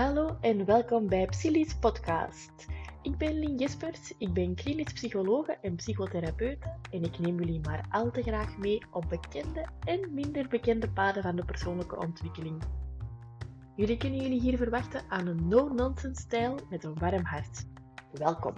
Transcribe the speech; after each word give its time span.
Hallo 0.00 0.36
en 0.40 0.64
welkom 0.64 1.08
bij 1.08 1.26
Psylies 1.26 1.74
Podcast. 1.74 2.66
Ik 3.02 3.16
ben 3.16 3.38
Lien 3.38 3.56
Jespers, 3.56 4.12
ik 4.18 4.32
ben 4.32 4.54
klinisch 4.54 4.92
psychologe 4.92 5.58
en 5.62 5.76
psychotherapeute 5.76 6.74
en 6.90 7.02
ik 7.02 7.18
neem 7.18 7.38
jullie 7.38 7.60
maar 7.60 7.86
al 7.90 8.10
te 8.10 8.22
graag 8.22 8.58
mee 8.58 8.82
op 8.90 9.04
bekende 9.08 9.66
en 9.84 10.14
minder 10.14 10.48
bekende 10.48 10.90
paden 10.90 11.22
van 11.22 11.36
de 11.36 11.44
persoonlijke 11.44 11.96
ontwikkeling. 11.96 12.62
Jullie 13.76 13.96
kunnen 13.96 14.20
jullie 14.22 14.40
hier 14.40 14.56
verwachten 14.56 15.02
aan 15.08 15.26
een 15.26 15.48
no-nonsense 15.48 16.22
stijl 16.22 16.58
met 16.70 16.84
een 16.84 16.98
warm 16.98 17.24
hart. 17.24 17.66
Welkom! 18.12 18.54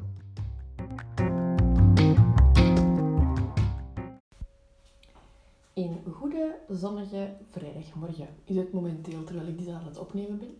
Een 5.75 6.03
goede 6.13 6.59
zonnige 6.69 7.37
vrijdagmorgen 7.51 8.29
is 8.45 8.57
het 8.57 8.73
momenteel 8.73 9.25
terwijl 9.25 9.49
ik 9.49 9.59
dit 9.59 9.69
aan 9.69 9.85
het 9.85 9.99
opnemen 9.99 10.39
ben. 10.39 10.57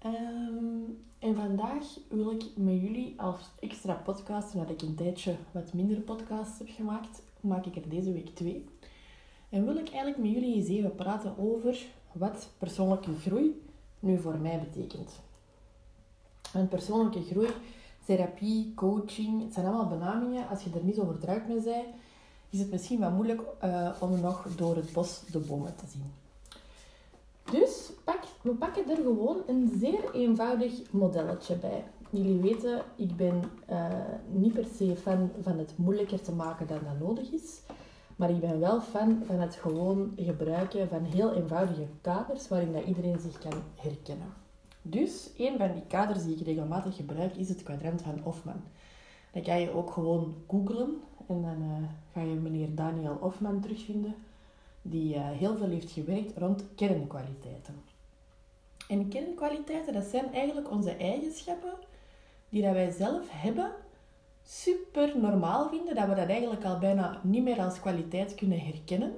Ehm, 0.00 0.84
en 1.18 1.34
vandaag 1.34 1.84
wil 2.08 2.30
ik 2.30 2.44
met 2.56 2.80
jullie 2.80 3.14
als 3.16 3.40
extra 3.60 3.94
podcast, 3.94 4.54
nadat 4.54 4.70
ik 4.70 4.82
een 4.82 4.94
tijdje 4.94 5.36
wat 5.52 5.72
minder 5.72 6.00
podcasts 6.00 6.58
heb 6.58 6.68
gemaakt, 6.68 7.22
maak 7.40 7.66
ik 7.66 7.76
er 7.76 7.88
deze 7.88 8.12
week 8.12 8.34
twee. 8.34 8.64
En 9.48 9.64
wil 9.64 9.76
ik 9.76 9.88
eigenlijk 9.88 10.18
met 10.18 10.30
jullie 10.30 10.54
eens 10.54 10.68
even 10.68 10.94
praten 10.94 11.38
over 11.38 11.86
wat 12.12 12.48
persoonlijke 12.58 13.18
groei 13.18 13.62
nu 13.98 14.18
voor 14.18 14.38
mij 14.38 14.58
betekent. 14.58 15.20
Want 16.52 16.68
persoonlijke 16.68 17.22
groei, 17.22 17.48
therapie, 18.04 18.72
coaching, 18.74 19.42
het 19.42 19.54
zijn 19.54 19.66
allemaal 19.66 19.98
benamingen. 19.98 20.48
Als 20.48 20.62
je 20.62 20.70
er 20.74 20.84
niet 20.84 20.94
zo 20.94 21.04
vertrouwd 21.04 21.48
mee 21.48 21.62
bent, 21.62 21.86
is 22.50 22.58
het 22.58 22.70
misschien 22.70 23.00
wat 23.00 23.12
moeilijk 23.12 23.42
uh, 23.64 23.90
om 24.00 24.20
nog 24.20 24.46
door 24.56 24.76
het 24.76 24.92
bos 24.92 25.22
de 25.30 25.38
bomen 25.38 25.76
te 25.76 25.84
zien. 25.86 26.12
Dus 27.50 27.89
we 28.42 28.50
pakken 28.50 28.90
er 28.90 28.96
gewoon 28.96 29.42
een 29.46 29.72
zeer 29.78 30.14
eenvoudig 30.14 30.92
modelletje 30.92 31.56
bij. 31.56 31.84
Jullie 32.10 32.40
weten, 32.40 32.82
ik 32.96 33.16
ben 33.16 33.42
uh, 33.70 33.86
niet 34.30 34.52
per 34.52 34.64
se 34.76 34.96
fan 34.96 35.30
van 35.40 35.58
het 35.58 35.72
moeilijker 35.76 36.20
te 36.20 36.32
maken 36.32 36.66
dan 36.66 36.78
dat 36.84 37.08
nodig 37.08 37.30
is. 37.30 37.60
Maar 38.16 38.30
ik 38.30 38.40
ben 38.40 38.60
wel 38.60 38.80
fan 38.80 39.22
van 39.26 39.40
het 39.40 39.54
gewoon 39.54 40.12
gebruiken 40.16 40.88
van 40.88 41.04
heel 41.04 41.32
eenvoudige 41.32 41.86
kaders 42.00 42.48
waarin 42.48 42.72
dat 42.72 42.84
iedereen 42.84 43.18
zich 43.18 43.38
kan 43.38 43.62
herkennen. 43.74 44.32
Dus 44.82 45.30
een 45.36 45.58
van 45.58 45.72
die 45.72 45.86
kaders 45.86 46.24
die 46.24 46.36
ik 46.36 46.46
regelmatig 46.46 46.96
gebruik 46.96 47.36
is 47.36 47.48
het 47.48 47.62
kwadrant 47.62 48.02
van 48.02 48.18
Hofman. 48.22 48.62
Dan 49.32 49.42
kan 49.42 49.60
je 49.60 49.74
ook 49.74 49.90
gewoon 49.90 50.34
googlen 50.48 51.00
en 51.26 51.42
dan 51.42 51.62
uh, 51.62 51.88
ga 52.12 52.20
je 52.20 52.34
meneer 52.34 52.74
Daniel 52.74 53.16
Hofman 53.20 53.60
terugvinden, 53.60 54.14
die 54.82 55.14
uh, 55.14 55.30
heel 55.30 55.56
veel 55.56 55.68
heeft 55.68 55.90
gewerkt 55.90 56.38
rond 56.38 56.64
kernkwaliteiten. 56.74 57.89
En 58.90 59.08
kernkwaliteiten, 59.08 59.92
dat 59.92 60.04
zijn 60.04 60.32
eigenlijk 60.32 60.70
onze 60.70 60.96
eigenschappen 60.96 61.72
die 62.48 62.62
dat 62.62 62.72
wij 62.72 62.90
zelf 62.90 63.26
hebben, 63.30 63.70
super 64.42 65.18
normaal 65.18 65.68
vinden, 65.68 65.94
dat 65.94 66.08
we 66.08 66.14
dat 66.14 66.28
eigenlijk 66.28 66.64
al 66.64 66.78
bijna 66.78 67.20
niet 67.22 67.42
meer 67.42 67.60
als 67.60 67.80
kwaliteit 67.80 68.34
kunnen 68.34 68.60
herkennen. 68.60 69.12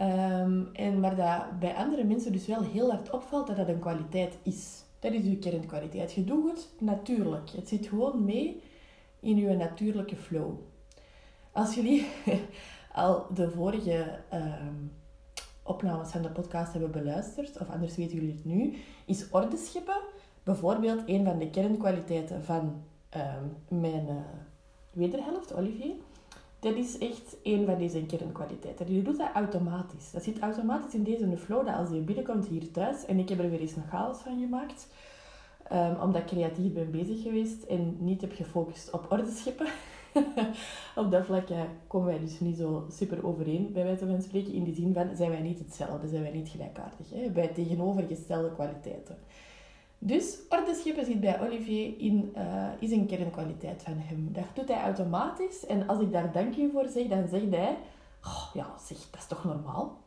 Um, 0.00 0.68
en 0.72 1.00
maar 1.00 1.16
dat 1.16 1.58
bij 1.58 1.74
andere 1.74 2.04
mensen 2.04 2.32
dus 2.32 2.46
wel 2.46 2.62
heel 2.62 2.90
hard 2.90 3.10
opvalt 3.10 3.46
dat 3.46 3.56
dat 3.56 3.68
een 3.68 3.78
kwaliteit 3.78 4.38
is. 4.42 4.82
Dat 4.98 5.12
is 5.12 5.24
uw 5.24 5.38
kernkwaliteit. 5.38 6.12
Je 6.12 6.24
doet 6.24 6.50
het 6.50 6.68
natuurlijk. 6.78 7.50
Het 7.50 7.68
zit 7.68 7.86
gewoon 7.86 8.24
mee 8.24 8.62
in 9.20 9.36
uw 9.36 9.56
natuurlijke 9.56 10.16
flow. 10.16 10.50
Als 11.52 11.74
jullie 11.74 12.06
al 12.92 13.26
de 13.34 13.50
vorige 13.50 14.18
um, 14.32 14.92
opnames 15.68 16.10
van 16.10 16.22
de 16.22 16.28
podcast 16.28 16.72
hebben 16.72 16.90
beluisterd, 16.90 17.58
of 17.60 17.70
anders 17.70 17.96
weten 17.96 18.14
jullie 18.14 18.34
het 18.34 18.44
nu, 18.44 18.74
is 19.04 19.30
orde 19.30 19.56
scheppen 19.56 20.00
bijvoorbeeld 20.42 21.02
een 21.06 21.24
van 21.24 21.38
de 21.38 21.50
kernkwaliteiten 21.50 22.44
van 22.44 22.82
um, 23.16 23.78
mijn 23.80 24.06
uh, 24.08 24.14
wederhelft, 24.92 25.54
Olivier. 25.54 25.94
Dat 26.60 26.74
is 26.74 26.98
echt 26.98 27.36
een 27.42 27.66
van 27.66 27.78
deze 27.78 28.06
kernkwaliteiten. 28.06 28.94
Je 28.94 29.02
doet 29.02 29.18
dat 29.18 29.30
automatisch. 29.34 30.10
Dat 30.10 30.22
zit 30.22 30.38
automatisch 30.38 30.94
in 30.94 31.02
deze 31.02 31.36
flow 31.36 31.66
dat 31.66 31.76
als 31.76 31.90
je 31.90 32.00
binnenkomt 32.00 32.46
hier 32.46 32.70
thuis, 32.70 33.04
en 33.04 33.18
ik 33.18 33.28
heb 33.28 33.38
er 33.38 33.50
weer 33.50 33.60
eens 33.60 33.76
een 33.76 33.88
chaos 33.88 34.18
van 34.18 34.40
gemaakt, 34.40 34.88
um, 35.72 35.96
omdat 36.02 36.20
ik 36.20 36.26
creatief 36.26 36.72
ben 36.72 36.90
bezig 36.90 37.22
geweest 37.22 37.62
en 37.62 37.96
niet 37.98 38.20
heb 38.20 38.32
gefocust 38.32 38.90
op 38.90 39.06
orde 39.12 39.30
scheppen. 39.30 39.66
op 41.02 41.10
dat 41.10 41.24
vlak 41.24 41.48
komen 41.86 42.08
wij 42.08 42.18
dus 42.18 42.40
niet 42.40 42.56
zo 42.56 42.86
super 42.90 43.26
overeen, 43.26 43.72
bij 43.72 43.84
wijze 43.84 44.06
van 44.06 44.22
spreken. 44.22 44.52
In 44.52 44.64
die 44.64 44.74
zin 44.74 44.94
van, 44.94 45.16
zijn 45.16 45.30
wij 45.30 45.40
niet 45.40 45.58
hetzelfde, 45.58 46.08
zijn 46.08 46.22
wij 46.22 46.32
niet 46.32 46.48
gelijkaardig. 46.48 47.10
Hè? 47.10 47.30
Bij 47.30 47.48
tegenovergestelde 47.48 48.52
kwaliteiten. 48.52 49.16
Dus 49.98 50.38
ordenschippen 50.48 51.04
zit 51.04 51.20
bij 51.20 51.40
Olivier 51.40 51.94
in, 51.98 52.32
uh, 52.36 52.68
is 52.78 52.90
een 52.90 53.06
kernkwaliteit 53.06 53.82
van 53.82 53.94
hem. 53.96 54.28
Dat 54.32 54.44
doet 54.54 54.68
hij 54.68 54.82
automatisch. 54.82 55.66
En 55.66 55.88
als 55.88 56.00
ik 56.00 56.12
daar 56.12 56.32
dank 56.32 56.54
je 56.54 56.70
voor 56.72 56.88
zeg, 56.88 57.06
dan 57.06 57.28
zegt 57.28 57.50
hij... 57.50 57.76
Ja, 58.54 58.74
zeg, 58.78 58.98
dat 59.10 59.20
is 59.20 59.26
toch 59.26 59.44
normaal? 59.44 59.98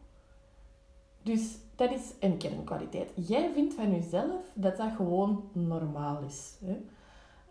Dus 1.24 1.58
dat 1.76 1.92
is 1.92 2.14
een 2.20 2.38
kernkwaliteit. 2.38 3.12
Jij 3.16 3.52
vindt 3.54 3.74
van 3.74 3.92
jezelf 3.92 4.42
dat 4.54 4.78
dat 4.78 4.92
gewoon 4.96 5.44
normaal 5.52 6.22
is. 6.28 6.58
Hè? 6.66 6.78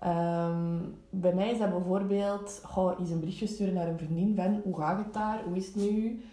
Um, 0.05 0.95
bij 1.11 1.35
mij 1.35 1.51
is 1.51 1.59
dat 1.59 1.71
bijvoorbeeld... 1.71 2.61
Goh, 2.65 2.99
eens 3.01 3.11
een 3.11 3.21
berichtje 3.21 3.47
sturen 3.47 3.75
naar 3.75 3.89
een 3.89 3.99
vriendin 3.99 4.35
van... 4.37 4.61
Hoe 4.65 4.77
gaat 4.77 4.99
het 4.99 5.15
daar? 5.15 5.43
Hoe 5.45 5.57
is 5.57 5.67
het 5.67 5.75
nu? 5.75 6.25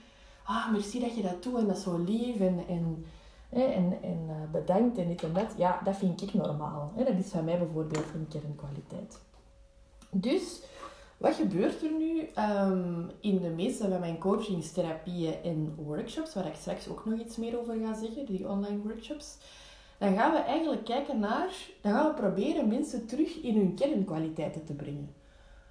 Ah, 0.44 0.72
merci 0.72 1.00
dat 1.00 1.16
je 1.16 1.22
dat 1.22 1.44
doet 1.44 1.58
en 1.58 1.68
dat 1.68 1.78
is 1.78 1.84
zo 1.84 1.98
lief. 1.98 2.40
En... 2.40 2.60
en 2.68 3.06
en, 3.50 3.98
en 4.02 4.26
uh, 4.30 4.52
bedankt 4.52 4.98
en 4.98 5.08
dit 5.08 5.24
en 5.24 5.34
dat, 5.34 5.54
ja, 5.58 5.82
dat 5.84 5.96
vind 5.96 6.22
ik 6.22 6.34
normaal. 6.34 6.92
Dat 6.96 7.08
is 7.08 7.30
van 7.30 7.46
mij 7.46 7.58
bijvoorbeeld 7.58 8.06
een 8.14 8.28
kernkwaliteit. 8.30 9.20
Dus, 10.12 10.62
wat 11.18 11.36
gebeurt 11.36 11.84
er 11.84 11.92
nu 11.92 12.20
um, 12.20 13.10
in 13.22 13.42
de 13.42 13.50
meeste 13.50 13.90
van 13.90 14.00
mijn 14.00 14.18
coachingstherapieën 14.18 15.34
en 15.44 15.76
workshops, 15.76 16.34
waar 16.34 16.46
ik 16.46 16.56
straks 16.56 16.90
ook 16.90 17.06
nog 17.06 17.20
iets 17.20 17.38
meer 17.38 17.60
over 17.60 17.76
ga 17.76 17.94
zeggen, 17.94 18.26
die 18.26 18.50
online 18.50 18.82
workshops, 18.82 19.38
dan 19.98 20.16
gaan 20.16 20.32
we 20.32 20.38
eigenlijk 20.38 20.86
kijken 20.86 21.20
naar, 21.20 21.50
dan 21.82 21.94
gaan 21.94 22.08
we 22.08 22.14
proberen 22.14 22.68
mensen 22.68 23.06
terug 23.06 23.42
in 23.42 23.56
hun 23.56 23.76
kernkwaliteiten 23.76 24.66
te 24.66 24.74
brengen. 24.74 25.16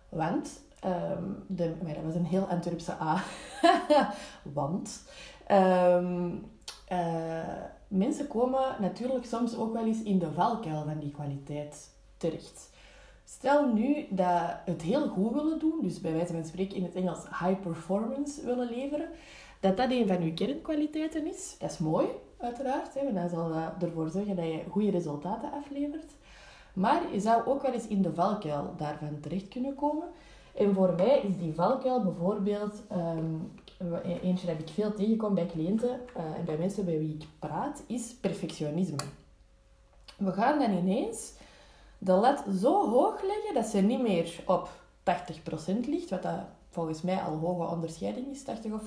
Want, 0.09 0.63
um, 0.85 1.45
de, 1.47 1.75
maar 1.83 1.95
dat 1.95 2.05
was 2.05 2.15
een 2.15 2.25
heel 2.25 2.47
Antwerpse 2.49 2.93
A, 3.01 3.23
want, 4.59 5.03
um, 5.51 6.45
uh, 6.93 7.63
mensen 7.89 8.27
komen 8.27 8.77
natuurlijk 8.81 9.25
soms 9.25 9.57
ook 9.57 9.73
wel 9.73 9.87
eens 9.87 10.03
in 10.03 10.19
de 10.19 10.33
valkuil 10.33 10.85
van 10.85 10.99
die 10.99 11.11
kwaliteit 11.11 11.91
terecht. 12.17 12.71
Stel 13.25 13.73
nu 13.73 14.07
dat 14.11 14.57
het 14.65 14.83
heel 14.83 15.09
goed 15.09 15.33
willen 15.33 15.59
doen, 15.59 15.79
dus 15.83 16.01
bij 16.01 16.13
wijze 16.13 16.33
van 16.33 16.45
spreken 16.45 16.77
in 16.77 16.83
het 16.83 16.95
Engels 16.95 17.25
high 17.29 17.61
performance 17.61 18.45
willen 18.45 18.69
leveren, 18.69 19.09
dat 19.61 19.77
dat 19.77 19.91
een 19.91 20.07
van 20.07 20.23
uw 20.23 20.35
kernkwaliteiten 20.35 21.27
is. 21.27 21.57
Dat 21.59 21.71
is 21.71 21.79
mooi, 21.79 22.07
uiteraard, 22.39 22.95
hè, 22.95 23.03
want 23.03 23.15
dat 23.15 23.31
zal 23.31 23.53
ervoor 23.81 24.09
zorgen 24.09 24.37
dat 24.37 24.45
je 24.45 24.65
goede 24.71 24.91
resultaten 24.91 25.53
aflevert. 25.53 26.13
Maar 26.73 27.03
je 27.13 27.21
zou 27.21 27.47
ook 27.47 27.63
wel 27.63 27.73
eens 27.73 27.87
in 27.87 28.03
de 28.03 28.15
valkuil 28.15 28.75
daarvan 28.77 29.21
terecht 29.21 29.49
kunnen 29.49 29.75
komen. 29.75 30.09
En 30.55 30.75
voor 30.75 30.95
mij 30.97 31.21
is 31.21 31.39
die 31.39 31.55
valkuil 31.55 32.03
bijvoorbeeld 32.03 32.83
um, 32.93 33.53
eentje 34.23 34.47
dat 34.47 34.59
ik 34.59 34.69
veel 34.69 34.95
tegenkom 34.95 35.35
bij 35.35 35.47
cliënten 35.47 36.01
uh, 36.17 36.39
en 36.39 36.45
bij 36.45 36.57
mensen 36.57 36.85
bij 36.85 36.99
wie 36.99 37.15
ik 37.15 37.27
praat, 37.39 37.83
is 37.87 38.15
perfectionisme. 38.21 38.97
We 40.17 40.33
gaan 40.33 40.59
dan 40.59 40.73
ineens 40.73 41.33
de 41.99 42.13
lat 42.13 42.45
zo 42.61 42.89
hoog 42.91 43.23
leggen 43.23 43.55
dat 43.55 43.67
ze 43.67 43.79
niet 43.79 44.03
meer 44.03 44.43
op 44.47 44.69
80% 45.01 45.79
ligt, 45.87 46.11
wat 46.11 46.23
dat 46.23 46.41
volgens 46.71 47.03
mij 47.03 47.21
al 47.21 47.37
hoge 47.37 47.75
onderscheiding 47.75 48.27
is, 48.27 48.43
80 48.43 48.73
of 48.73 48.83
85%. 48.83 48.85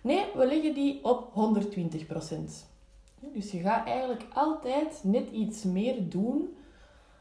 Nee, 0.00 0.24
we 0.34 0.46
leggen 0.46 0.74
die 0.74 1.04
op 1.04 1.32
120%. 1.34 2.74
Dus 3.20 3.50
je 3.50 3.60
gaat 3.60 3.86
eigenlijk 3.86 4.26
altijd 4.34 5.00
net 5.02 5.30
iets 5.30 5.64
meer 5.64 6.08
doen 6.08 6.56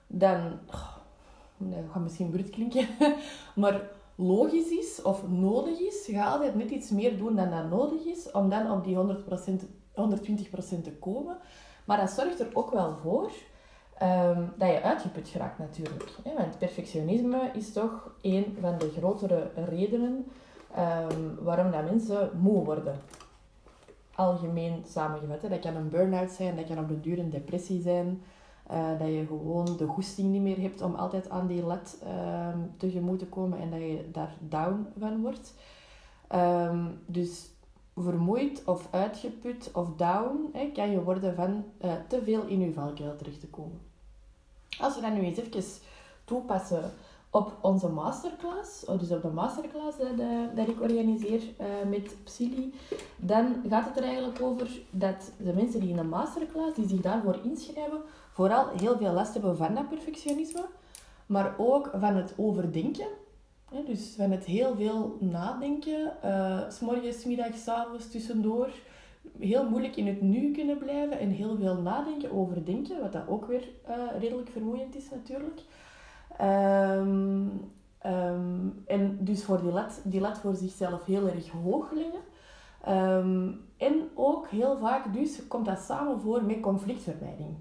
dan... 0.07 0.59
Oh, 0.67 0.95
dat 1.57 1.83
gaat 1.91 2.03
misschien 2.03 2.29
brut 2.29 2.49
klinken, 2.49 2.87
maar 3.55 3.81
logisch 4.15 4.69
is 4.69 5.01
of 5.01 5.27
nodig 5.29 5.79
is. 5.79 6.05
Je 6.05 6.13
gaat 6.13 6.33
altijd 6.33 6.55
net 6.55 6.69
iets 6.69 6.89
meer 6.89 7.17
doen 7.17 7.35
dan 7.35 7.49
dat 7.49 7.69
nodig 7.69 8.05
is, 8.05 8.31
om 8.31 8.49
dan 8.49 8.71
op 8.71 8.83
die 8.83 8.95
100%, 8.95 8.99
120% 10.77 10.81
te 10.81 10.93
komen. 10.99 11.37
Maar 11.85 11.97
dat 11.97 12.09
zorgt 12.09 12.39
er 12.39 12.49
ook 12.53 12.71
wel 12.71 12.97
voor 13.01 13.31
um, 14.01 14.53
dat 14.57 14.69
je 14.69 14.81
uitgeput 14.81 15.29
geraakt 15.29 15.59
natuurlijk. 15.59 16.09
Want 16.23 16.57
perfectionisme 16.57 17.49
is 17.53 17.73
toch 17.73 18.11
een 18.21 18.57
van 18.61 18.77
de 18.77 18.91
grotere 18.97 19.51
redenen 19.55 20.25
um, 20.77 21.35
waarom 21.43 21.71
dat 21.71 21.83
mensen 21.83 22.29
moe 22.39 22.63
worden. 22.63 22.99
Algemeen 24.15 24.83
samengevat. 24.87 25.41
Hè? 25.41 25.49
Dat 25.49 25.59
kan 25.59 25.75
een 25.75 25.89
burn-out 25.89 26.31
zijn, 26.31 26.55
dat 26.55 26.67
kan 26.67 26.79
op 26.79 26.87
de 26.87 26.99
duur 26.99 27.19
een 27.19 27.29
depressie 27.29 27.81
zijn. 27.81 28.21
Uh, 28.71 28.99
dat 28.99 29.07
je 29.07 29.25
gewoon 29.27 29.77
de 29.77 29.85
goesting 29.85 30.31
niet 30.31 30.41
meer 30.41 30.61
hebt 30.61 30.81
om 30.81 30.95
altijd 30.95 31.29
aan 31.29 31.47
die 31.47 31.63
lat 31.63 31.97
uh, 32.03 32.47
tegemoet 32.77 33.19
te 33.19 33.25
komen 33.25 33.59
en 33.59 33.69
dat 33.69 33.79
je 33.79 34.09
daar 34.11 34.33
down 34.39 34.87
van 34.99 35.21
wordt. 35.21 35.53
Um, 36.35 36.99
dus 37.05 37.49
vermoeid 37.95 38.63
of 38.65 38.87
uitgeput 38.91 39.69
of 39.73 39.95
down 39.95 40.49
hè, 40.53 40.71
kan 40.73 40.91
je 40.91 41.03
worden 41.03 41.35
van 41.35 41.63
uh, 41.85 41.93
te 42.07 42.21
veel 42.23 42.45
in 42.45 42.59
je 42.59 42.73
valkuil 42.73 43.15
terecht 43.15 43.39
te 43.39 43.47
komen. 43.47 43.79
Als 44.79 44.95
we 44.95 45.01
dat 45.01 45.13
nu 45.13 45.21
eens 45.21 45.37
even 45.37 45.63
toepassen 46.25 46.91
op 47.35 47.57
onze 47.61 47.87
masterclass, 47.87 48.85
dus 48.99 49.11
op 49.11 49.21
de 49.21 49.27
masterclass 49.27 49.97
dat, 49.97 50.17
dat 50.55 50.67
ik 50.67 50.81
organiseer 50.81 51.41
uh, 51.41 51.89
met 51.89 52.15
Psyli, 52.23 52.73
dan 53.17 53.55
gaat 53.69 53.85
het 53.85 53.97
er 53.97 54.03
eigenlijk 54.03 54.41
over 54.41 54.81
dat 54.89 55.31
de 55.37 55.53
mensen 55.53 55.79
die 55.79 55.89
in 55.89 55.95
de 55.95 56.03
masterclass, 56.03 56.75
die 56.75 56.87
zich 56.87 57.01
daarvoor 57.01 57.39
inschrijven, 57.43 58.01
vooral 58.31 58.67
heel 58.77 58.97
veel 58.97 59.11
last 59.13 59.33
hebben 59.33 59.57
van 59.57 59.75
dat 59.75 59.89
perfectionisme, 59.89 60.65
maar 61.25 61.53
ook 61.57 61.89
van 61.99 62.15
het 62.15 62.33
overdenken. 62.37 63.07
Dus 63.85 64.13
van 64.17 64.31
het 64.31 64.45
heel 64.45 64.75
veel 64.75 65.17
nadenken, 65.19 66.13
uh, 66.25 66.69
s 66.69 66.79
morgens, 66.79 67.25
middags, 67.25 67.67
avonds, 67.67 68.11
tussendoor, 68.11 68.69
heel 69.39 69.69
moeilijk 69.69 69.95
in 69.95 70.07
het 70.07 70.21
nu 70.21 70.51
kunnen 70.51 70.77
blijven 70.77 71.19
en 71.19 71.29
heel 71.29 71.57
veel 71.57 71.75
nadenken, 71.75 72.31
overdenken, 72.31 73.01
wat 73.01 73.11
dat 73.11 73.27
ook 73.27 73.45
weer 73.45 73.67
redelijk 74.19 74.49
vermoeiend 74.49 74.95
is 74.95 75.09
natuurlijk. 75.09 75.61
Um, 76.41 77.71
um, 78.05 78.83
en 78.85 79.17
dus 79.19 79.43
voor 79.43 79.61
die 79.61 79.71
lat, 79.71 80.01
die 80.03 80.21
lat 80.21 80.37
voor 80.37 80.55
zichzelf 80.55 81.05
heel 81.05 81.27
erg 81.27 81.49
hoog 81.49 81.91
leggen. 81.91 82.21
Um, 83.17 83.61
en 83.77 84.09
ook 84.13 84.47
heel 84.47 84.77
vaak 84.77 85.13
dus 85.13 85.47
komt 85.47 85.65
dat 85.65 85.79
samen 85.79 86.21
voor 86.21 86.43
met 86.43 86.59
conflictvermijding. 86.59 87.55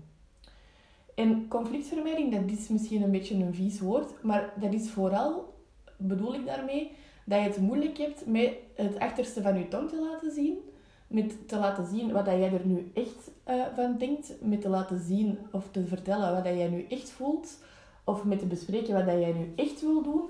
En 1.14 1.48
conflictvermijding, 1.48 2.32
dat 2.32 2.58
is 2.58 2.68
misschien 2.68 3.02
een 3.02 3.10
beetje 3.10 3.34
een 3.34 3.54
vies 3.54 3.80
woord, 3.80 4.22
maar 4.22 4.52
dat 4.60 4.72
is 4.72 4.90
vooral, 4.90 5.54
bedoel 5.96 6.34
ik 6.34 6.46
daarmee, 6.46 6.92
dat 7.24 7.38
je 7.38 7.44
het 7.44 7.60
moeilijk 7.60 7.98
hebt 7.98 8.26
met 8.26 8.52
het 8.74 8.98
achterste 8.98 9.42
van 9.42 9.58
je 9.58 9.68
tong 9.68 9.88
te 9.88 10.00
laten 10.00 10.32
zien. 10.32 10.58
Met 11.06 11.48
te 11.48 11.58
laten 11.58 11.86
zien 11.86 12.12
wat 12.12 12.26
jij 12.26 12.52
er 12.52 12.66
nu 12.66 12.90
echt 12.94 13.30
uh, 13.48 13.64
van 13.74 13.96
denkt. 13.98 14.34
Met 14.40 14.60
te 14.60 14.68
laten 14.68 14.98
zien 14.98 15.38
of 15.52 15.68
te 15.70 15.86
vertellen 15.86 16.34
wat 16.34 16.44
jij 16.44 16.68
nu 16.68 16.86
echt 16.88 17.10
voelt. 17.10 17.58
Of 18.04 18.24
met 18.24 18.38
te 18.38 18.46
bespreken 18.46 18.94
wat 18.94 19.04
jij 19.04 19.32
nu 19.32 19.52
echt 19.56 19.80
wil 19.80 20.02
doen. 20.02 20.22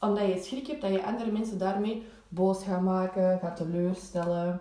Omdat 0.00 0.26
je 0.26 0.42
schrik 0.42 0.66
hebt 0.66 0.80
dat 0.80 0.92
je 0.92 1.04
andere 1.04 1.32
mensen 1.32 1.58
daarmee 1.58 2.06
boos 2.28 2.64
gaat 2.64 2.82
maken, 2.82 3.38
gaat 3.38 3.56
teleurstellen. 3.56 4.60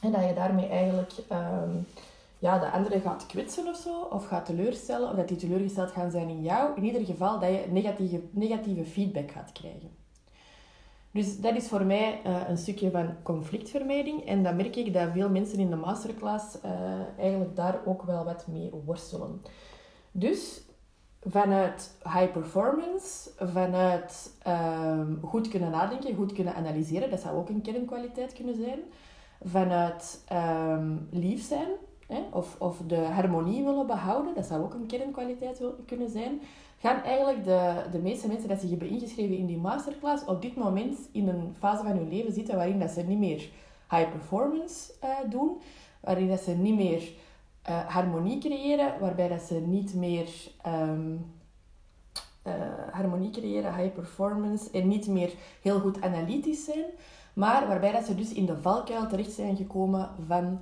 En 0.00 0.12
dat 0.12 0.24
je 0.24 0.34
daarmee 0.34 0.66
eigenlijk 0.66 1.12
um, 1.32 1.86
ja, 2.38 2.58
de 2.58 2.70
andere 2.70 3.00
gaat 3.00 3.26
kwetsen 3.26 3.66
of 3.66 3.76
zo. 3.76 4.00
Of 4.00 4.26
gaat 4.26 4.46
teleurstellen. 4.46 5.08
Of 5.10 5.16
dat 5.16 5.28
die 5.28 5.36
teleurgesteld 5.36 5.90
gaan 5.90 6.10
zijn 6.10 6.28
in 6.28 6.42
jou. 6.42 6.76
In 6.76 6.84
ieder 6.84 7.04
geval 7.04 7.40
dat 7.40 7.50
je 7.50 7.64
negatieve, 7.70 8.20
negatieve 8.30 8.84
feedback 8.84 9.30
gaat 9.30 9.52
krijgen. 9.52 9.90
Dus 11.10 11.40
dat 11.40 11.56
is 11.56 11.68
voor 11.68 11.84
mij 11.84 12.20
uh, 12.26 12.48
een 12.48 12.58
stukje 12.58 12.90
van 12.90 13.14
conflictvermijding. 13.22 14.26
En 14.26 14.42
dan 14.42 14.56
merk 14.56 14.76
ik 14.76 14.92
dat 14.92 15.08
veel 15.12 15.28
mensen 15.28 15.58
in 15.58 15.70
de 15.70 15.76
masterclass 15.76 16.56
uh, 16.64 16.70
eigenlijk 17.18 17.56
daar 17.56 17.78
ook 17.84 18.02
wel 18.02 18.24
wat 18.24 18.46
mee 18.46 18.70
worstelen. 18.84 19.42
Dus 20.12 20.60
vanuit 21.28 21.96
high 22.02 22.32
performance, 22.32 23.30
vanuit 23.38 24.30
um, 24.46 25.18
goed 25.22 25.48
kunnen 25.48 25.70
nadenken, 25.70 26.14
goed 26.14 26.32
kunnen 26.32 26.54
analyseren, 26.54 27.10
dat 27.10 27.20
zou 27.20 27.36
ook 27.36 27.48
een 27.48 27.62
kernkwaliteit 27.62 28.32
kunnen 28.32 28.54
zijn. 28.54 28.78
Vanuit 29.44 30.24
um, 30.32 31.08
lief 31.10 31.42
zijn, 31.42 31.68
hè, 32.06 32.22
of, 32.32 32.60
of 32.60 32.78
de 32.86 32.96
harmonie 32.96 33.64
willen 33.64 33.86
behouden, 33.86 34.34
dat 34.34 34.46
zou 34.46 34.62
ook 34.62 34.74
een 34.74 34.86
kernkwaliteit 34.86 35.60
kunnen 35.86 36.10
zijn. 36.10 36.40
Gaan 36.78 37.02
eigenlijk 37.02 37.44
de, 37.44 37.72
de 37.92 37.98
meeste 37.98 38.28
mensen 38.28 38.48
die 38.48 38.58
zich 38.58 38.70
hebben 38.70 38.88
ingeschreven 38.88 39.36
in 39.36 39.46
die 39.46 39.58
masterclass 39.58 40.24
op 40.24 40.42
dit 40.42 40.56
moment 40.56 40.98
in 41.12 41.28
een 41.28 41.54
fase 41.58 41.82
van 41.82 41.96
hun 41.96 42.08
leven 42.08 42.32
zitten 42.32 42.56
waarin 42.56 42.78
dat 42.78 42.90
ze 42.90 43.02
niet 43.02 43.18
meer 43.18 43.48
high 43.90 44.10
performance 44.10 44.92
uh, 45.04 45.30
doen, 45.30 45.56
waarin 46.00 46.28
dat 46.28 46.40
ze 46.40 46.50
niet 46.50 46.76
meer 46.76 47.02
uh, 47.68 47.86
harmonie 47.86 48.38
creëren, 48.38 49.00
waarbij 49.00 49.28
dat 49.28 49.42
ze 49.42 49.54
niet 49.54 49.94
meer 49.94 50.28
um, 50.66 51.34
uh, 52.46 52.52
harmonie 52.90 53.30
creëren, 53.30 53.74
high 53.74 53.94
performance 53.94 54.70
en 54.70 54.88
niet 54.88 55.06
meer 55.06 55.32
heel 55.62 55.80
goed 55.80 56.02
analytisch 56.02 56.64
zijn, 56.64 56.84
maar 57.32 57.68
waarbij 57.68 57.92
dat 57.92 58.04
ze 58.04 58.14
dus 58.14 58.32
in 58.32 58.46
de 58.46 58.60
valkuil 58.60 59.06
terecht 59.06 59.32
zijn 59.32 59.56
gekomen 59.56 60.10
van 60.26 60.58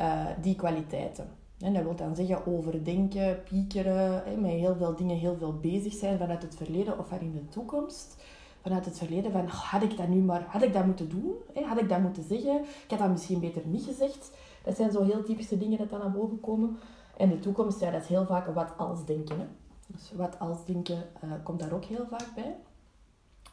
uh, 0.00 0.26
die 0.40 0.54
kwaliteiten. 0.54 1.28
En 1.58 1.72
dat 1.72 1.82
wil 1.82 1.94
dan 1.94 2.16
zeggen 2.16 2.46
overdenken, 2.46 3.42
piekeren, 3.42 4.22
met 4.40 4.50
heel 4.50 4.76
veel 4.76 4.96
dingen 4.96 5.16
heel 5.16 5.36
veel 5.38 5.58
bezig 5.58 5.92
zijn 5.92 6.18
vanuit 6.18 6.42
het 6.42 6.56
verleden 6.56 6.98
of 6.98 7.12
in 7.20 7.32
de 7.32 7.48
toekomst. 7.48 8.22
Vanuit 8.62 8.84
het 8.84 8.98
verleden 8.98 9.32
van, 9.32 9.46
had 9.46 9.82
ik 9.82 9.96
dat 9.96 10.08
nu 10.08 10.20
maar, 10.20 10.44
had 10.48 10.62
ik 10.62 10.72
dat 10.72 10.86
moeten 10.86 11.08
doen? 11.08 11.32
Had 11.64 11.80
ik 11.80 11.88
dat 11.88 12.00
moeten 12.00 12.24
zeggen? 12.28 12.60
Ik 12.60 12.90
had 12.90 12.98
dat 12.98 13.10
misschien 13.10 13.40
beter 13.40 13.62
niet 13.64 13.84
gezegd. 13.84 14.30
Dat 14.64 14.76
zijn 14.76 14.92
zo 14.92 15.02
heel 15.02 15.22
typische 15.22 15.58
dingen 15.58 15.78
dat 15.78 15.90
dan 15.90 15.98
naar 15.98 16.12
boven 16.12 16.40
komen. 16.40 16.78
En 17.16 17.28
de 17.28 17.38
toekomst, 17.38 17.80
ja, 17.80 17.90
dat 17.90 18.02
is 18.02 18.08
heel 18.08 18.26
vaak 18.26 18.46
wat 18.46 18.72
als 18.76 19.04
denken. 19.04 19.38
Hè? 19.38 19.46
Dus 19.86 20.12
wat 20.16 20.38
als 20.38 20.64
denken 20.64 21.04
uh, 21.24 21.32
komt 21.42 21.60
daar 21.60 21.72
ook 21.72 21.84
heel 21.84 22.06
vaak 22.10 22.28
bij. 22.34 22.56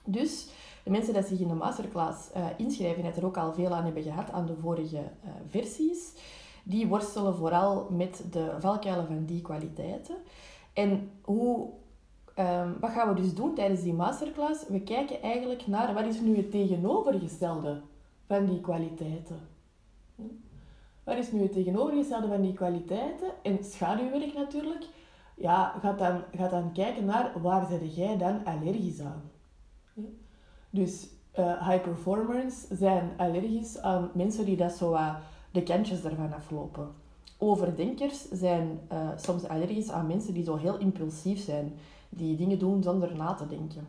Dus 0.05 0.49
de 0.83 0.89
mensen 0.89 1.13
die 1.13 1.23
zich 1.23 1.39
in 1.39 1.47
de 1.47 1.53
masterclass 1.53 2.29
uh, 2.35 2.45
inschrijven, 2.57 3.03
het 3.03 3.17
er 3.17 3.25
ook 3.25 3.37
al 3.37 3.53
veel 3.53 3.73
aan 3.73 3.83
hebben 3.83 4.03
gehad 4.03 4.31
aan 4.31 4.45
de 4.45 4.55
vorige 4.61 4.97
uh, 4.97 5.31
versies, 5.47 6.13
die 6.63 6.87
worstelen 6.87 7.35
vooral 7.35 7.87
met 7.89 8.23
de 8.31 8.55
valkuilen 8.59 9.07
van 9.07 9.25
die 9.25 9.41
kwaliteiten. 9.41 10.15
En 10.73 11.11
hoe, 11.21 11.69
um, 12.35 12.77
wat 12.79 12.91
gaan 12.91 13.13
we 13.13 13.21
dus 13.21 13.33
doen 13.33 13.55
tijdens 13.55 13.81
die 13.81 13.93
masterclass? 13.93 14.67
We 14.67 14.81
kijken 14.81 15.21
eigenlijk 15.21 15.67
naar 15.67 15.93
wat 15.93 16.05
is 16.05 16.19
nu 16.19 16.37
het 16.37 16.51
tegenovergestelde 16.51 17.81
van 18.27 18.45
die 18.45 18.61
kwaliteiten. 18.61 19.39
Wat 21.03 21.17
is 21.17 21.31
nu 21.31 21.41
het 21.41 21.51
tegenovergestelde 21.51 22.27
van 22.27 22.41
die 22.41 22.53
kwaliteiten? 22.53 23.27
En 23.43 23.63
schaduwwerk 23.63 24.33
natuurlijk. 24.33 24.85
Ja, 25.35 25.75
gaat 25.81 25.99
dan, 25.99 26.23
gaat 26.35 26.49
dan 26.49 26.71
kijken 26.71 27.05
naar 27.05 27.41
waar 27.41 27.85
jij 27.85 28.17
dan 28.17 28.45
allergisch 28.45 28.99
aan. 28.99 29.21
Dus 30.69 31.07
uh, 31.39 31.67
high 31.67 31.81
performers 31.83 32.67
zijn 32.67 33.11
allergisch 33.17 33.79
aan 33.79 34.09
mensen 34.13 34.45
die 34.45 34.57
dat 34.57 34.71
zo 34.71 34.97
de 35.51 35.63
kantjes 35.63 36.03
ervan 36.03 36.33
aflopen. 36.33 36.91
Overdenkers 37.37 38.27
zijn 38.29 38.79
uh, 38.91 39.09
soms 39.15 39.47
allergisch 39.47 39.91
aan 39.91 40.07
mensen 40.07 40.33
die 40.33 40.43
zo 40.43 40.55
heel 40.55 40.77
impulsief 40.77 41.39
zijn, 41.39 41.73
die 42.09 42.35
dingen 42.35 42.59
doen 42.59 42.83
zonder 42.83 43.15
na 43.15 43.33
te 43.33 43.47
denken. 43.47 43.87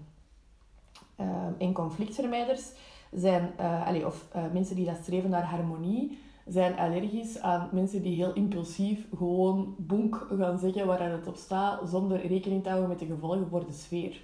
en 1.58 1.72
conflictvermijders 1.72 2.72
zijn, 3.10 3.52
allez, 3.86 4.04
of 4.04 4.28
mensen 4.52 4.76
die 4.76 4.86
dat 4.86 4.96
streven 5.02 5.30
naar 5.30 5.44
harmonie, 5.44 6.18
zijn 6.52 6.76
allergisch 6.78 7.38
aan 7.38 7.68
mensen 7.72 8.02
die 8.02 8.16
heel 8.16 8.32
impulsief 8.32 9.06
gewoon 9.16 9.74
bonk 9.78 10.26
gaan 10.38 10.58
zeggen 10.58 10.86
waar 10.86 11.10
het 11.10 11.26
op 11.26 11.36
staat, 11.36 11.88
zonder 11.88 12.26
rekening 12.26 12.62
te 12.62 12.68
houden 12.68 12.88
met 12.88 12.98
de 12.98 13.06
gevolgen 13.06 13.48
voor 13.48 13.66
de 13.66 13.72
sfeer. 13.72 14.22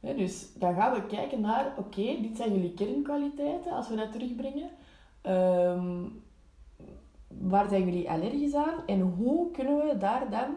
dus 0.00 0.52
dan 0.58 0.74
gaan 0.74 0.92
we 0.92 1.06
kijken 1.06 1.40
naar, 1.40 1.74
oké, 1.76 2.16
dit 2.20 2.36
zijn 2.36 2.52
jullie 2.52 2.74
kernkwaliteiten, 2.74 3.72
als 3.72 3.88
we 3.88 3.96
dat 3.96 4.12
terugbrengen. 4.12 4.70
Um, 5.26 6.22
waar 7.40 7.68
zijn 7.68 7.84
jullie 7.84 8.10
allergisch 8.10 8.54
aan 8.54 8.86
en 8.86 9.00
hoe 9.00 9.50
kunnen 9.50 9.76
we 9.76 9.98
daar 9.98 10.30
dan 10.30 10.54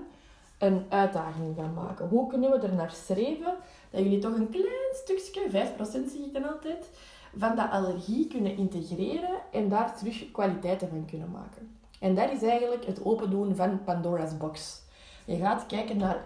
een 0.59 0.85
uitdaging 0.89 1.55
van 1.55 1.73
maken? 1.73 2.07
Hoe 2.07 2.27
kunnen 2.27 2.51
we 2.51 2.67
er 2.67 2.75
naar 2.75 2.91
streven 2.91 3.55
dat 3.89 4.01
jullie 4.01 4.19
toch 4.19 4.35
een 4.35 4.49
klein 4.49 4.93
stukje, 4.93 5.49
5% 5.49 6.11
zie 6.11 6.25
ik 6.25 6.33
dan 6.33 6.49
altijd, 6.49 6.89
van 7.35 7.55
dat 7.55 7.69
allergie 7.71 8.27
kunnen 8.27 8.57
integreren 8.57 9.39
en 9.51 9.69
daar 9.69 9.97
terug 9.97 10.31
kwaliteiten 10.31 10.89
van 10.89 11.05
kunnen 11.05 11.31
maken. 11.31 11.75
En 11.99 12.15
dat 12.15 12.31
is 12.31 12.43
eigenlijk 12.43 12.85
het 12.85 13.05
open 13.05 13.29
doen 13.29 13.55
van 13.55 13.83
Pandora's 13.83 14.37
box. 14.37 14.81
Je 15.25 15.35
gaat 15.35 15.65
kijken 15.65 15.97
naar, 15.97 16.21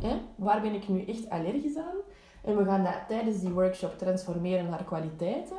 hè, 0.00 0.16
waar 0.34 0.60
ben 0.60 0.74
ik 0.74 0.88
nu 0.88 1.04
echt 1.04 1.30
allergisch 1.30 1.76
aan? 1.76 1.96
En 2.44 2.56
we 2.56 2.64
gaan 2.64 2.84
dat 2.84 2.98
tijdens 3.08 3.40
die 3.40 3.52
workshop 3.52 3.98
transformeren 3.98 4.68
naar 4.70 4.84
kwaliteiten, 4.84 5.56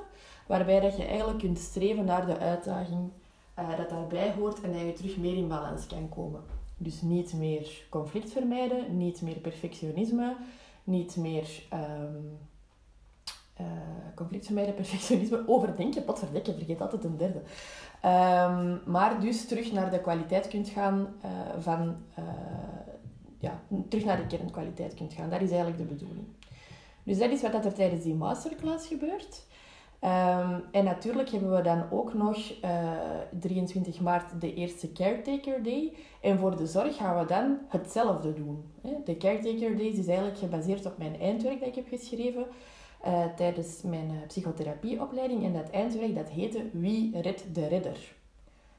waarbij 0.48 0.80
dat 0.80 0.98
je 0.98 1.06
eigenlijk 1.06 1.40
kunt 1.40 1.58
streven 1.58 2.06
naar 2.06 2.26
de 2.26 2.38
uitdaging 2.38 3.12
uh, 3.60 3.78
dat 3.78 3.90
daarbij 3.90 4.34
hoort 4.38 4.62
en 4.62 4.72
dat 4.72 4.82
je 4.82 4.94
terug 4.94 5.18
meer 5.18 5.36
in 5.36 5.48
balans 5.48 5.88
kan 5.88 6.10
komen. 6.10 6.42
Dus 6.78 7.02
niet 7.02 7.34
meer 7.34 7.86
conflict 7.90 8.32
vermijden, 8.32 8.98
niet 8.98 9.22
meer 9.22 9.38
perfectionisme, 9.38 10.36
niet 10.84 11.16
meer 11.16 11.64
um, 11.74 12.38
uh, 13.62 13.66
conflict 14.16 14.46
vermijden, 14.46 14.74
perfectionisme, 14.74 15.44
overdenken, 15.56 16.04
potverdekken, 16.04 16.56
vergeet 16.56 16.82
altijd 16.82 17.04
een 17.04 17.18
derde. 17.18 17.42
Um, 18.06 18.82
maar 18.86 19.20
dus 19.20 19.48
terug 19.48 19.72
naar 19.72 19.92
de 19.92 20.02
kwaliteit 20.02 20.48
kunt 20.48 20.70
gaan 20.70 21.08
uh, 21.26 21.32
van, 21.60 21.96
ja, 23.40 23.60
terug 23.90 24.06
naar 24.06 24.18
de 24.18 24.28
kernkwaliteit 24.28 24.94
kunt 24.94 25.14
gaan. 25.14 25.30
Dat 25.30 25.42
is 25.42 25.50
eigenlijk 25.50 25.78
de 25.78 25.96
bedoeling. 25.96 26.28
Dus 27.04 27.18
dat 27.18 27.32
is 27.32 27.42
wat 27.42 27.66
er 27.66 27.74
tijdens 27.74 28.04
die 28.04 28.16
masterclass 28.16 28.88
gebeurt. 28.88 29.48
Um, 30.04 30.64
en 30.72 30.84
natuurlijk 30.84 31.30
hebben 31.30 31.56
we 31.56 31.62
dan 31.62 31.84
ook 31.92 32.14
nog 32.14 32.38
uh, 32.64 32.70
eh, 32.70 33.20
23 33.40 34.00
maart 34.00 34.42
de 34.42 34.54
eerste 34.54 34.92
Caretaker 34.92 35.64
Day. 35.64 35.94
En 36.22 36.40
voor 36.40 36.58
de 36.58 36.68
zorg 36.68 36.96
gaan 36.96 37.20
we 37.20 37.26
dan 37.26 37.58
hetzelfde 37.68 38.34
doen. 38.34 38.64
De 39.06 39.18
Caretaker 39.18 39.78
Day 39.78 39.86
is 39.86 40.08
eigenlijk 40.08 40.38
gebaseerd 40.38 40.86
op 40.86 40.98
mijn 40.98 41.20
eindwerk 41.20 41.60
dat 41.60 41.68
ik 41.68 41.76
heb 41.76 41.88
geschreven. 41.88 42.46
Uh, 43.06 43.26
tijdens 43.36 43.82
mijn 43.82 44.12
psychotherapieopleiding. 44.28 45.44
En 45.44 45.54
dat 45.54 45.70
eindwerk 45.70 46.16
dat 46.16 46.30
heette 46.30 46.70
Wie 46.72 47.22
redt 47.22 47.56
de 47.56 47.68
redder? 47.68 48.16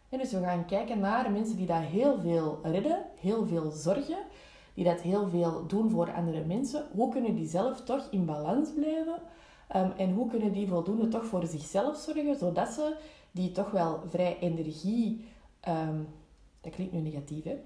En 0.08 0.18
dus 0.18 0.32
we 0.32 0.40
gaan 0.40 0.66
kijken 0.66 0.98
naar 0.98 1.30
mensen 1.30 1.56
die 1.56 1.66
daar 1.66 1.82
heel 1.82 2.18
veel 2.20 2.58
redden, 2.62 3.04
heel 3.20 3.46
veel 3.46 3.70
zorgen, 3.70 4.18
die 4.74 4.84
dat 4.84 5.00
heel 5.00 5.28
veel 5.28 5.66
doen 5.66 5.90
voor 5.90 6.12
andere 6.12 6.44
mensen. 6.44 6.86
Hoe 6.92 7.10
kunnen 7.10 7.34
die 7.34 7.48
zelf 7.48 7.80
toch 7.80 8.08
in 8.10 8.24
balans 8.24 8.72
blijven? 8.74 9.18
Um, 9.76 9.92
en 9.96 10.12
hoe 10.12 10.28
kunnen 10.28 10.52
die 10.52 10.68
voldoende 10.68 11.08
toch 11.08 11.24
voor 11.24 11.46
zichzelf 11.46 11.96
zorgen, 11.96 12.36
zodat 12.36 12.68
ze 12.68 12.96
die 13.30 13.52
toch 13.52 13.70
wel 13.70 14.00
vrij 14.08 14.38
energie... 14.38 15.24
Um, 15.68 16.08
dat 16.60 16.72
klinkt 16.72 16.92
nu 16.92 17.00
negatief, 17.00 17.44
hè? 17.44 17.56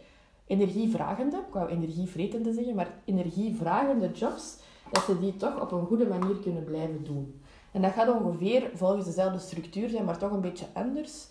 Energievragende, 0.46 1.36
ik 1.36 1.52
wou 1.52 1.68
energievretende 1.70 2.52
zeggen, 2.52 2.74
maar 2.74 2.94
energievragende 3.04 4.10
jobs, 4.10 4.58
dat 4.94 5.04
ze 5.04 5.18
die 5.18 5.36
toch 5.36 5.60
op 5.60 5.72
een 5.72 5.86
goede 5.86 6.06
manier 6.06 6.36
kunnen 6.36 6.64
blijven 6.64 7.04
doen. 7.04 7.40
En 7.72 7.82
dat 7.82 7.92
gaat 7.92 8.08
ongeveer 8.08 8.70
volgens 8.74 9.04
dezelfde 9.04 9.38
structuur 9.38 9.88
zijn, 9.88 10.04
maar 10.04 10.18
toch 10.18 10.30
een 10.30 10.40
beetje 10.40 10.66
anders. 10.72 11.26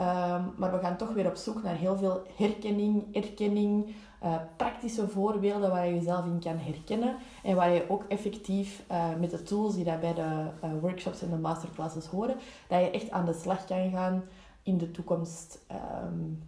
Um, 0.00 0.52
maar 0.56 0.72
we 0.72 0.78
gaan 0.78 0.96
toch 0.96 1.12
weer 1.12 1.26
op 1.26 1.36
zoek 1.36 1.62
naar 1.62 1.76
heel 1.76 1.96
veel 1.96 2.22
herkenning, 2.36 3.14
erkenning, 3.14 3.94
uh, 4.24 4.34
praktische 4.56 5.08
voorbeelden 5.08 5.70
waar 5.70 5.86
je 5.86 5.94
jezelf 5.94 6.24
in 6.24 6.40
kan 6.40 6.58
herkennen 6.58 7.16
en 7.42 7.56
waar 7.56 7.70
je 7.70 7.90
ook 7.90 8.04
effectief 8.08 8.82
uh, 8.90 9.14
met 9.20 9.30
de 9.30 9.42
tools 9.42 9.74
die 9.74 9.84
daar 9.84 9.98
bij 9.98 10.14
de 10.14 10.46
uh, 10.64 10.70
workshops 10.80 11.22
en 11.22 11.30
de 11.30 11.36
masterclasses 11.36 12.06
horen, 12.06 12.36
dat 12.68 12.80
je 12.80 12.90
echt 12.90 13.10
aan 13.10 13.24
de 13.24 13.32
slag 13.32 13.64
kan 13.64 13.90
gaan 13.90 14.24
in 14.62 14.78
de 14.78 14.90
toekomst 14.90 15.58
um, 16.04 16.42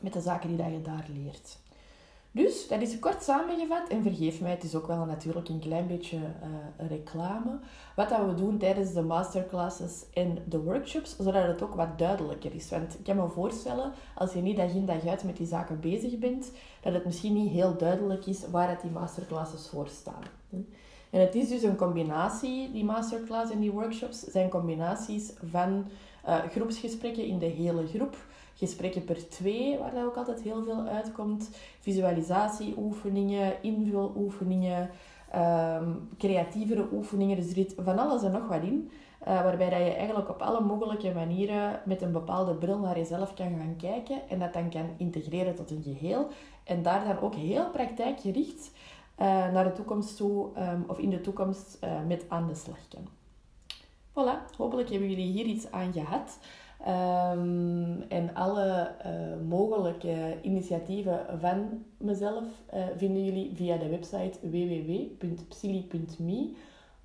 met 0.00 0.12
de 0.12 0.20
zaken 0.20 0.48
die 0.48 0.56
dat 0.56 0.66
je 0.66 0.82
daar 0.82 1.06
leert. 1.14 1.58
Dus, 2.36 2.68
dat 2.68 2.80
is 2.80 2.98
kort 2.98 3.22
samengevat. 3.22 3.88
En 3.88 4.02
vergeef 4.02 4.40
mij, 4.40 4.50
het 4.50 4.64
is 4.64 4.74
ook 4.74 4.86
wel 4.86 5.04
natuurlijk 5.04 5.48
een 5.48 5.58
klein 5.58 5.86
beetje 5.86 6.16
uh, 6.16 6.88
reclame. 6.88 7.58
Wat 7.94 8.08
dat 8.08 8.26
we 8.26 8.34
doen 8.34 8.58
tijdens 8.58 8.92
de 8.92 9.02
masterclasses 9.02 10.04
en 10.12 10.38
de 10.48 10.58
workshops, 10.58 11.16
zodat 11.16 11.46
het 11.46 11.62
ook 11.62 11.74
wat 11.74 11.98
duidelijker 11.98 12.54
is. 12.54 12.70
Want 12.70 12.98
ik 12.98 13.04
kan 13.04 13.16
me 13.16 13.28
voorstellen, 13.28 13.92
als 14.14 14.32
je 14.32 14.40
niet 14.40 14.56
dag 14.56 14.70
in 14.70 14.86
dag 14.86 15.06
uit 15.06 15.24
met 15.24 15.36
die 15.36 15.46
zaken 15.46 15.80
bezig 15.80 16.18
bent, 16.18 16.52
dat 16.80 16.92
het 16.92 17.04
misschien 17.04 17.32
niet 17.32 17.50
heel 17.50 17.76
duidelijk 17.76 18.26
is 18.26 18.48
waar 18.50 18.68
het 18.68 18.80
die 18.80 18.90
masterclasses 18.90 19.68
voor 19.68 19.88
staan. 19.88 20.22
En 21.16 21.22
het 21.22 21.34
is 21.34 21.48
dus 21.48 21.62
een 21.62 21.76
combinatie, 21.76 22.72
die 22.72 22.84
masterclass 22.84 23.52
en 23.52 23.60
die 23.60 23.70
workshops, 23.70 24.20
zijn 24.20 24.48
combinaties 24.48 25.32
van 25.50 25.84
uh, 26.28 26.38
groepsgesprekken 26.50 27.24
in 27.24 27.38
de 27.38 27.46
hele 27.46 27.86
groep 27.86 28.16
gesprekken 28.54 29.04
per 29.04 29.28
twee, 29.28 29.78
waar 29.78 29.94
dat 29.94 30.04
ook 30.04 30.16
altijd 30.16 30.42
heel 30.42 30.64
veel 30.64 30.86
uitkomt. 30.86 31.50
Visualisatieoefeningen, 31.80 33.62
invuloefeningen, 33.62 34.90
um, 35.36 36.08
creatievere 36.18 36.88
oefeningen. 36.92 37.36
Dus 37.36 37.46
er 37.46 37.54
zit 37.54 37.74
van 37.78 37.98
alles 37.98 38.22
en 38.22 38.32
nog 38.32 38.48
wat 38.48 38.62
in. 38.62 38.90
Uh, 39.28 39.42
waarbij 39.42 39.70
dat 39.70 39.78
je 39.78 39.94
eigenlijk 39.94 40.28
op 40.28 40.42
alle 40.42 40.60
mogelijke 40.60 41.12
manieren 41.14 41.80
met 41.84 42.02
een 42.02 42.12
bepaalde 42.12 42.54
bril 42.54 42.78
naar 42.78 42.98
jezelf 42.98 43.34
kan 43.34 43.58
gaan 43.58 43.76
kijken 43.76 44.28
en 44.28 44.38
dat 44.38 44.52
dan 44.52 44.70
kan 44.70 44.88
integreren 44.96 45.54
tot 45.54 45.70
een 45.70 45.82
geheel. 45.82 46.28
En 46.64 46.82
daar 46.82 47.04
dan 47.04 47.20
ook 47.20 47.34
heel 47.34 47.70
praktijkgericht 47.70 48.70
naar 49.16 49.64
de 49.64 49.72
toekomst 49.72 50.16
toe, 50.16 50.48
um, 50.58 50.84
of 50.86 50.98
in 50.98 51.10
de 51.10 51.20
toekomst 51.20 51.78
uh, 51.84 51.90
met 52.06 52.24
aan 52.28 52.46
de 52.46 52.54
slag 52.54 52.78
kan. 52.88 53.08
Voilà, 54.10 54.56
hopelijk 54.56 54.90
hebben 54.90 55.10
jullie 55.10 55.32
hier 55.32 55.44
iets 55.44 55.70
aan 55.70 55.92
gehad. 55.92 56.38
Um, 56.80 58.02
en 58.08 58.34
alle 58.34 58.94
uh, 59.06 59.12
mogelijke 59.48 60.38
initiatieven 60.42 61.26
van 61.40 61.84
mezelf 61.96 62.44
vinden 62.96 63.24
jullie 63.24 63.50
via 63.54 63.76
de 63.76 63.88
website 63.88 64.50
www.psili.me 64.50 66.54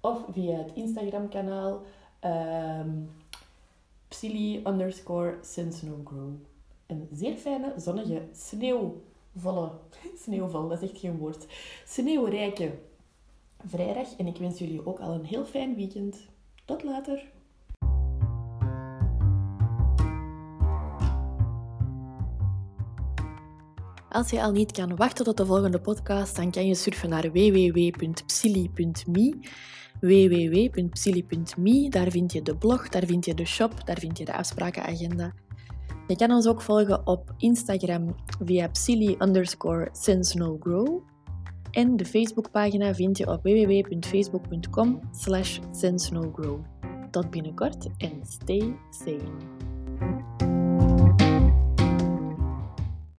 of 0.01 0.25
via 0.31 0.57
het 0.57 0.71
Instagram 0.73 1.29
kanaal 1.29 1.73
um, 1.73 1.81
ehm, 2.19 2.89
psili 4.07 4.61
underscore. 4.67 5.37
Een 6.87 7.07
zeer 7.11 7.35
fijne, 7.35 7.73
zonnige, 7.77 8.21
sneeuwvolle, 9.31 9.71
sneeuwval, 10.23 10.67
dat 10.67 10.81
is 10.81 10.89
echt 10.89 10.99
geen 10.99 11.17
woord, 11.17 11.45
sneeuwrijke 11.85 12.79
vrijdag. 13.65 14.15
En 14.17 14.27
ik 14.27 14.37
wens 14.37 14.59
jullie 14.59 14.85
ook 14.85 14.99
al 14.99 15.13
een 15.13 15.25
heel 15.25 15.45
fijn 15.45 15.75
weekend. 15.75 16.17
Tot 16.65 16.83
later! 16.83 17.31
Als 24.09 24.29
je 24.29 24.41
al 24.41 24.51
niet 24.51 24.71
kan 24.71 24.95
wachten 24.95 25.25
tot 25.25 25.37
de 25.37 25.45
volgende 25.45 25.81
podcast, 25.81 26.35
dan 26.35 26.51
kan 26.51 26.67
je 26.67 26.75
surfen 26.75 27.09
naar 27.09 27.31
www.psili.me 27.31 28.89
www.psili.me. 30.01 31.89
Daar 31.89 32.11
vind 32.11 32.31
je 32.31 32.41
de 32.41 32.57
blog, 32.57 32.89
daar 32.89 33.05
vind 33.05 33.25
je 33.25 33.33
de 33.33 33.45
shop, 33.45 33.85
daar 33.85 33.99
vind 33.99 34.17
je 34.17 34.25
de 34.25 34.33
afsprakenagenda. 34.33 35.33
Je 36.11 36.17
kan 36.17 36.31
ons 36.31 36.47
ook 36.47 36.61
volgen 36.61 37.07
op 37.07 37.33
Instagram 37.37 38.15
via 38.43 38.67
psili 38.67 39.15
underscore 39.19 39.89
sense 39.91 40.37
no 40.37 40.57
grow. 40.59 41.01
En 41.71 41.97
de 41.97 42.05
Facebookpagina 42.05 42.95
vind 42.95 43.17
je 43.17 43.27
op 43.27 43.43
www.facebook.com 43.43 44.99
slash. 45.11 45.59
Tot 47.11 47.29
binnenkort 47.29 47.87
en 47.97 48.19
stay 48.23 48.75
sane. 48.89 49.37